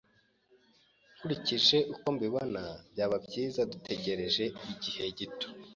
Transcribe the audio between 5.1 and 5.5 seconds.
gito.